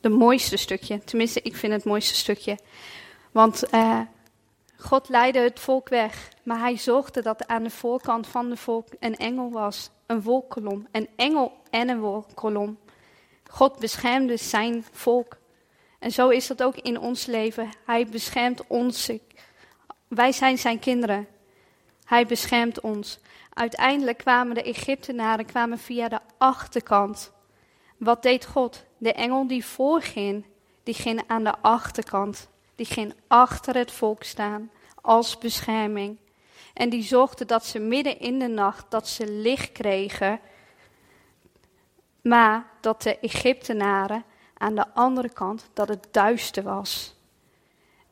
[0.05, 1.03] De mooiste stukje.
[1.03, 2.57] Tenminste, ik vind het mooiste stukje.
[3.31, 3.99] Want uh,
[4.77, 6.29] God leidde het volk weg.
[6.43, 9.89] Maar hij zorgde dat aan de voorkant van de volk een engel was.
[10.05, 10.87] Een wolkolom.
[10.91, 12.77] Een engel en een wolkolom.
[13.49, 15.37] God beschermde zijn volk.
[15.99, 17.69] En zo is dat ook in ons leven.
[17.85, 19.11] Hij beschermt ons.
[20.07, 21.27] Wij zijn zijn kinderen.
[22.03, 23.19] Hij beschermt ons.
[23.53, 27.31] Uiteindelijk kwamen de Egyptenaren kwamen via de achterkant.
[27.97, 28.85] Wat deed God?
[28.97, 30.45] De engel die voorging,
[30.83, 32.49] die ging aan de achterkant.
[32.75, 36.17] Die ging achter het volk staan als bescherming.
[36.73, 40.39] En die zorgde dat ze midden in de nacht, dat ze licht kregen.
[42.21, 44.23] Maar dat de Egyptenaren
[44.57, 47.15] aan de andere kant, dat het duister was.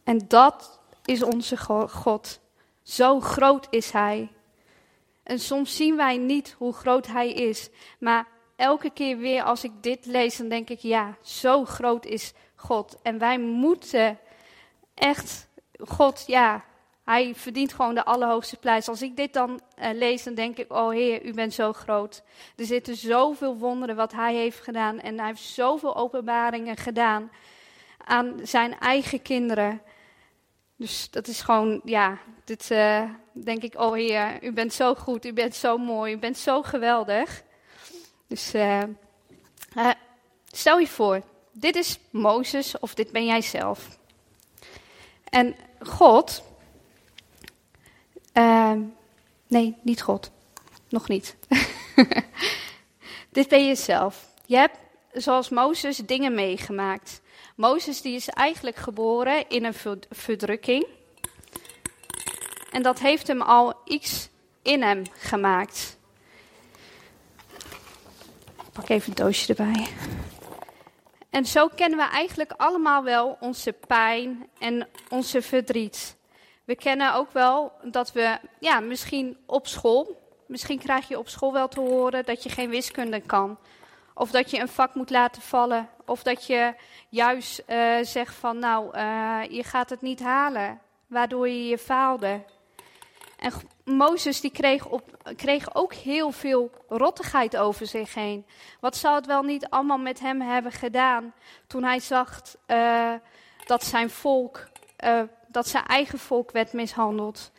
[0.04, 1.58] En dat is onze
[1.90, 2.40] God.
[2.82, 4.32] Zo groot is Hij.
[5.24, 7.70] En soms zien wij niet hoe groot Hij is.
[8.00, 8.28] Maar
[8.64, 12.98] elke keer weer als ik dit lees, dan denk ik, ja, zo groot is God.
[13.02, 14.20] En wij moeten
[14.94, 15.48] echt,
[15.78, 16.64] God, ja,
[17.04, 18.88] hij verdient gewoon de allerhoogste prijs.
[18.88, 22.24] Als ik dit dan uh, lees, dan denk ik, oh Heer, u bent zo groot.
[22.56, 25.00] Er zitten zoveel wonderen wat hij heeft gedaan.
[25.00, 27.32] En hij heeft zoveel openbaringen gedaan
[27.98, 29.82] aan zijn eigen kinderen.
[30.76, 35.26] Dus dat is gewoon, ja, dit uh, denk ik, oh Heer, u bent zo goed,
[35.26, 37.44] u bent zo mooi, u bent zo geweldig.
[38.34, 38.84] Dus uh,
[40.52, 43.98] stel je voor, dit is Mozes of dit ben jij zelf.
[45.30, 46.44] En God,
[48.34, 48.74] uh,
[49.48, 50.32] nee, niet God,
[50.90, 51.36] nog niet.
[53.38, 54.28] dit ben je zelf.
[54.46, 54.78] Je hebt,
[55.12, 57.22] zoals Mozes, dingen meegemaakt.
[57.56, 59.76] Mozes die is eigenlijk geboren in een
[60.10, 60.88] verdrukking.
[62.72, 64.30] En dat heeft hem al iets
[64.62, 65.98] in hem gemaakt
[68.74, 69.88] pak even een doosje erbij.
[71.30, 76.18] En zo kennen we eigenlijk allemaal wel onze pijn en onze verdriet.
[76.64, 81.54] We kennen ook wel dat we, ja, misschien op school, misschien krijg je op school
[81.54, 83.58] wel te horen dat je geen wiskunde kan.
[84.14, 85.90] Of dat je een vak moet laten vallen.
[86.06, 86.74] Of dat je
[87.10, 92.44] juist uh, zegt van, nou, uh, je gaat het niet halen, waardoor je je faalde.
[93.44, 93.52] En
[93.96, 98.46] Mozes die kreeg, op, kreeg ook heel veel rottigheid over zich heen.
[98.80, 101.34] Wat zou het wel niet allemaal met hem hebben gedaan
[101.68, 103.14] toen hij zag uh,
[103.66, 104.68] dat zijn volk,
[105.06, 107.52] uh, dat zijn eigen volk werd mishandeld.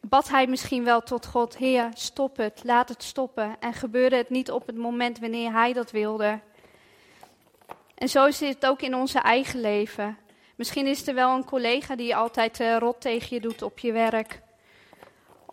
[0.00, 3.56] Bad hij misschien wel tot God, Heer, stop het, laat het stoppen.
[3.60, 6.40] En gebeurde het niet op het moment wanneer hij dat wilde.
[7.94, 10.18] En zo is het ook in onze eigen leven.
[10.56, 13.92] Misschien is er wel een collega die altijd uh, rot tegen je doet op je
[13.92, 14.41] werk.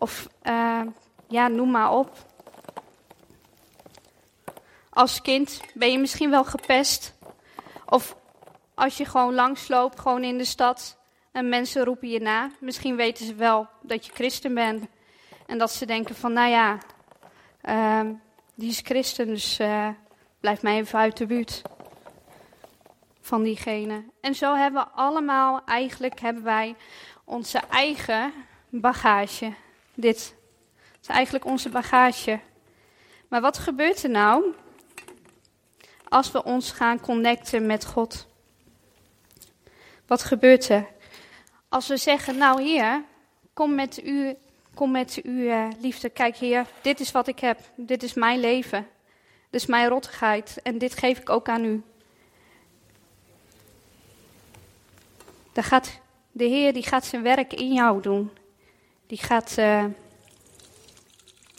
[0.00, 0.80] Of uh,
[1.28, 2.10] ja, noem maar op.
[4.90, 7.14] Als kind ben je misschien wel gepest.
[7.86, 8.16] Of
[8.74, 10.98] als je gewoon langsloopt, gewoon in de stad.
[11.32, 12.50] En mensen roepen je na.
[12.60, 14.86] Misschien weten ze wel dat je christen bent.
[15.46, 16.78] En dat ze denken van, nou ja,
[17.64, 18.10] uh,
[18.54, 19.88] die is christen, dus uh,
[20.40, 21.62] blijf mij even uit de buurt
[23.20, 24.04] van diegene.
[24.20, 26.74] En zo hebben we allemaal, eigenlijk hebben wij
[27.24, 28.32] onze eigen
[28.68, 29.52] bagage
[30.00, 30.34] dit
[31.00, 32.40] is eigenlijk onze bagage.
[33.28, 34.54] Maar wat gebeurt er nou
[36.08, 38.26] als we ons gaan connecten met God?
[40.06, 40.86] Wat gebeurt er?
[41.68, 43.04] Als we zeggen, nou Heer,
[43.52, 44.36] kom met u,
[44.74, 46.08] kom met uw uh, liefde.
[46.08, 47.60] Kijk Heer, dit is wat ik heb.
[47.76, 48.86] Dit is mijn leven.
[49.50, 50.60] Dit is mijn rottigheid.
[50.62, 51.82] En dit geef ik ook aan u.
[55.52, 56.00] Dan gaat
[56.32, 58.30] de Heer die gaat zijn werk in jou doen
[59.10, 59.84] die gaat uh,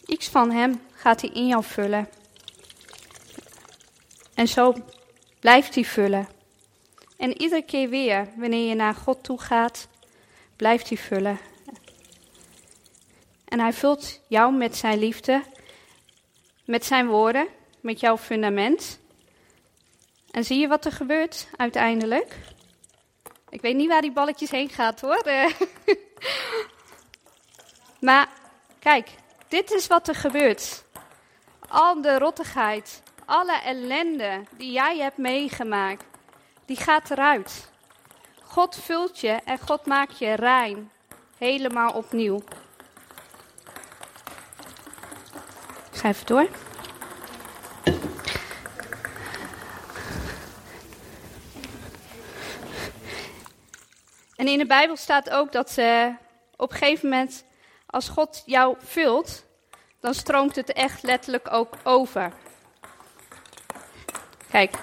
[0.06, 2.10] iets van hem gaat hij in jou vullen.
[4.34, 4.76] En zo
[5.40, 6.28] blijft hij vullen.
[7.18, 9.88] En iedere keer weer, wanneer je naar God toe gaat,
[10.56, 11.40] blijft hij vullen.
[13.46, 15.44] En hij vult jou met zijn liefde,
[16.66, 17.48] met zijn woorden,
[17.82, 19.00] met jouw fundament.
[20.32, 22.36] En zie je wat er gebeurt uiteindelijk?
[23.50, 25.24] Ik weet niet waar die balletjes heen gaat hoor.
[28.02, 28.28] maar
[28.80, 29.10] kijk,
[29.48, 30.84] dit is wat er gebeurt.
[31.68, 36.06] Al de rottigheid, alle ellende die jij hebt meegemaakt,
[36.66, 37.70] die gaat eruit.
[38.44, 40.92] God vult je en God maakt je rein.
[41.38, 42.44] Helemaal opnieuw.
[45.92, 46.48] Ik ga even door.
[54.36, 56.08] En in de Bijbel staat ook dat uh,
[56.56, 57.44] op een gegeven moment,
[57.92, 59.46] als God jou vult,
[60.00, 62.34] dan stroomt het echt letterlijk ook over.
[64.52, 64.76] Kijk,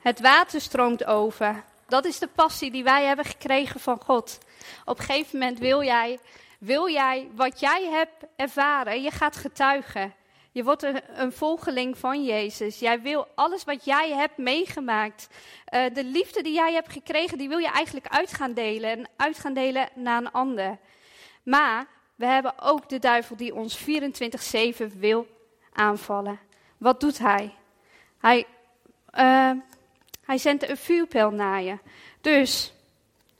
[0.00, 1.64] het water stroomt over.
[1.88, 4.38] Dat is de passie die wij hebben gekregen van God.
[4.84, 6.18] Op een gegeven moment wil jij,
[6.58, 10.14] wil jij wat jij hebt ervaren, je gaat getuigen.
[10.52, 12.78] Je wordt een, volgeling van Jezus.
[12.78, 15.28] Jij wil alles wat jij hebt meegemaakt,
[15.74, 19.08] uh, de liefde die jij hebt gekregen, die wil je eigenlijk uit gaan delen en
[19.16, 20.78] uit gaan delen naar een ander.
[21.46, 25.26] Maar we hebben ook de duivel die ons 24/7 wil
[25.72, 26.38] aanvallen.
[26.78, 27.54] Wat doet hij?
[28.18, 28.46] Hij,
[29.14, 29.50] uh,
[30.24, 31.78] hij zendt een vuurpijl naar je.
[32.20, 32.74] Dus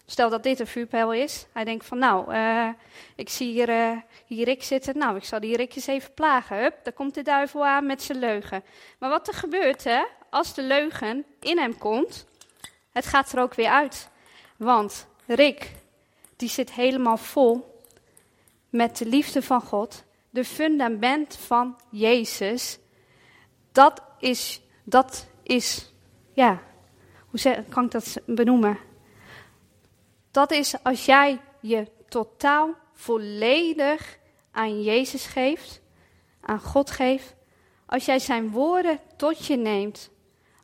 [0.08, 1.46] Stel dat dit een vuurpijl is.
[1.52, 2.68] Hij denkt van, nou, uh,
[3.16, 4.98] ik zie hier, uh, hier Rick zitten.
[4.98, 6.56] Nou, ik zal die Rick eens even plagen.
[6.56, 8.64] Hup, daar komt de duivel aan met zijn leugen.
[8.98, 12.26] Maar wat er gebeurt, hè, als de leugen in hem komt,
[12.92, 14.08] het gaat er ook weer uit.
[14.56, 15.72] Want Rick,
[16.36, 17.75] die zit helemaal vol
[18.70, 20.04] met de liefde van God.
[20.30, 22.78] De fundament van Jezus.
[23.72, 25.92] Dat is, dat is,
[26.32, 26.62] ja,
[27.26, 28.78] hoe kan ik dat benoemen?
[30.30, 34.18] Dat is als jij je totaal volledig
[34.50, 35.80] aan Jezus geeft,
[36.40, 37.34] aan God geeft.
[37.86, 40.10] Als jij zijn woorden tot je neemt,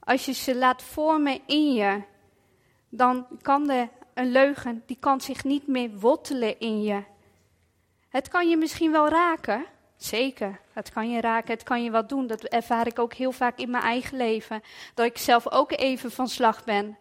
[0.01, 2.03] als je ze laat vormen in je,
[2.89, 7.03] dan kan de, een leugen, die kan zich niet meer wortelen in je.
[8.13, 9.65] Het kan je misschien wel raken,
[9.97, 10.61] zeker.
[10.73, 12.27] Het kan je raken, het kan je wat doen.
[12.27, 14.63] Dat ervaar ik ook heel vaak in mijn eigen leven.
[14.95, 16.99] Dat ik zelf ook even van slag ben.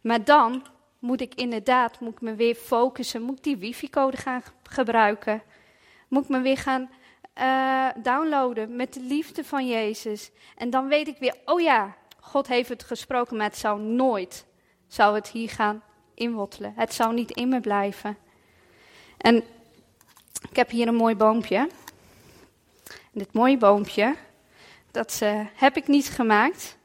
[0.00, 0.66] Maar dan
[0.98, 5.42] moet ik inderdaad, moet ik me weer focussen, moet ik die wifi-code gaan gebruiken?
[6.08, 6.90] Moet ik me weer gaan
[7.38, 10.30] uh, downloaden met de liefde van Jezus?
[10.56, 14.46] En dan weet ik weer, oh ja, God heeft het gesproken, maar het zou nooit,
[14.86, 15.82] zou het hier gaan
[16.14, 16.72] inwottelen.
[16.76, 18.16] Het zou niet in me blijven.
[19.18, 19.44] En
[20.50, 21.68] ik heb hier een mooi boompje.
[23.12, 24.14] Dit mooie boompje,
[24.90, 26.76] dat uh, heb ik niet gemaakt.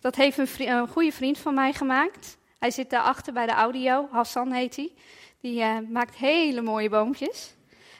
[0.00, 2.36] Dat heeft een, goede vriend van mij gemaakt.
[2.58, 4.92] Hij zit daarachter bij de audio, Hassan heet hij.
[5.40, 7.54] Die uh, maakt hele mooie boompjes.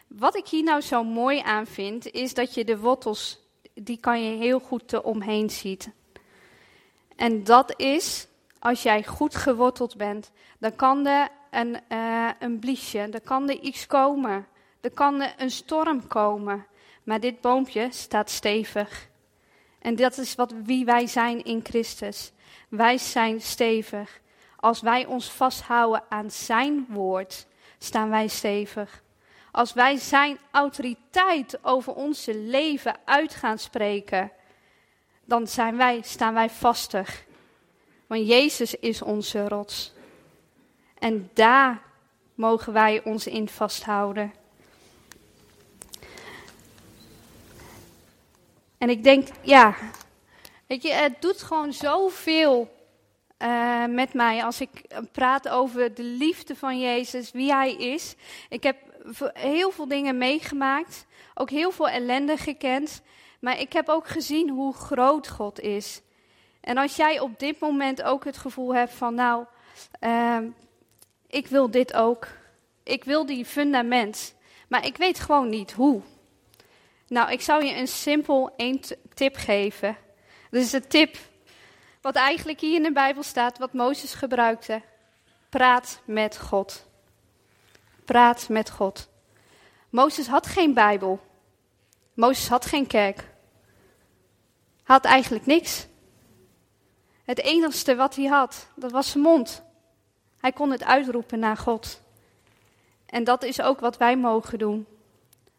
[0.06, 3.40] Wat ik hier nou zo mooi aan vind, is dat je de wortels,
[3.74, 5.90] die kan je heel goed eromheen ziet.
[7.16, 8.26] En dat is,
[8.58, 13.60] als jij goed geworteld bent, dan kan er een, uh, een bliesje, er kan er
[13.60, 14.46] iets komen.
[14.80, 16.66] Er kan een storm komen.
[17.06, 19.08] Maar dit boompje staat stevig.
[19.78, 22.32] En dat is wat, wie wij zijn in Christus.
[22.68, 24.20] Wij zijn stevig.
[24.56, 27.46] Als wij ons vasthouden aan Zijn woord,
[27.78, 29.02] staan wij stevig.
[29.50, 34.32] Als wij Zijn autoriteit over onze leven uit gaan spreken,
[35.24, 37.24] dan zijn wij, staan wij vastig.
[38.06, 39.92] Want Jezus is onze rots.
[40.98, 41.82] En daar
[42.34, 44.32] mogen wij ons in vasthouden.
[48.78, 49.74] En ik denk, ja,
[50.66, 52.74] weet je, het doet gewoon zoveel
[53.38, 54.70] uh, met mij als ik
[55.12, 58.14] praat over de liefde van Jezus, wie Hij is.
[58.48, 58.76] Ik heb
[59.32, 63.02] heel veel dingen meegemaakt, ook heel veel ellende gekend,
[63.40, 66.00] maar ik heb ook gezien hoe groot God is.
[66.60, 69.44] En als jij op dit moment ook het gevoel hebt van, nou,
[70.00, 70.38] uh,
[71.26, 72.28] ik wil dit ook,
[72.82, 74.34] ik wil die fundament,
[74.68, 76.02] maar ik weet gewoon niet hoe.
[77.08, 78.80] Nou, ik zou je een simpel één
[79.14, 79.96] tip geven.
[80.50, 81.16] Dus de tip
[82.00, 84.82] wat eigenlijk hier in de Bijbel staat, wat Mozes gebruikte.
[85.48, 86.86] Praat met God.
[88.04, 89.08] Praat met God.
[89.90, 91.20] Mozes had geen Bijbel.
[92.14, 93.28] Mozes had geen kerk.
[94.82, 95.86] Had eigenlijk niks.
[97.24, 99.62] Het enigste wat hij had, dat was zijn mond.
[100.38, 102.00] Hij kon het uitroepen naar God.
[103.06, 104.86] En dat is ook wat wij mogen doen.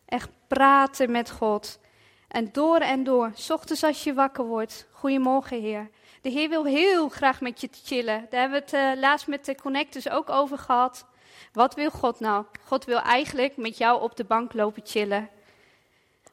[0.07, 1.79] Echt praten met God.
[2.27, 4.87] En door en door, ochtends als je wakker wordt.
[4.91, 5.89] Goedemorgen, Heer.
[6.21, 8.27] De Heer wil heel graag met je chillen.
[8.29, 11.05] Daar hebben we het uh, laatst met de connectors ook over gehad.
[11.53, 12.45] Wat wil God nou?
[12.65, 15.29] God wil eigenlijk met jou op de bank lopen chillen.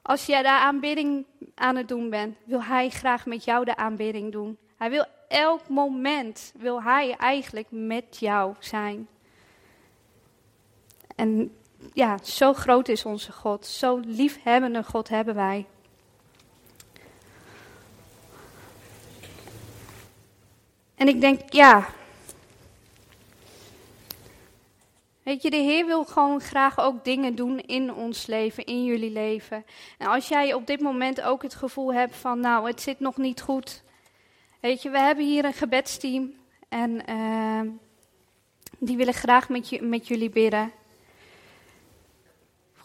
[0.02, 4.32] Als jij daar aanbidding aan het doen bent, wil Hij graag met jou de aanbidding
[4.32, 4.58] doen.
[4.76, 9.08] Hij wil elk moment, wil Hij eigenlijk met jou zijn.
[11.16, 11.56] En
[11.92, 13.66] ja, zo groot is onze God.
[13.66, 15.66] Zo liefhebbende God hebben wij.
[20.94, 21.86] En ik denk, ja.
[25.22, 29.10] Weet je, de Heer wil gewoon graag ook dingen doen in ons leven, in jullie
[29.10, 29.64] leven.
[29.98, 33.16] En als jij op dit moment ook het gevoel hebt van, nou, het zit nog
[33.16, 33.82] niet goed.
[34.60, 36.34] Weet je, we hebben hier een gebedsteam
[36.68, 37.60] en uh,
[38.78, 40.72] die willen graag met, je, met jullie bidden.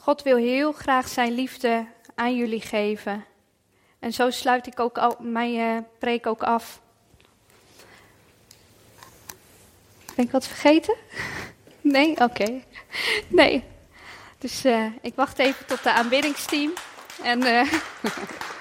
[0.10, 1.86] God wil heel graag zijn liefde
[2.16, 3.26] aan jullie geven.
[4.00, 6.82] En zo sluit ik ook al, mijn uh, preek ook af.
[10.16, 10.96] Ben ik wat vergeten?
[11.82, 12.22] Nee?
[12.22, 12.62] Oké.
[13.28, 13.64] Nee.
[14.38, 16.74] Dus uh, ik wacht even tot de aanbiddingsteam.
[17.24, 17.42] En.
[17.42, 17.74] Uh,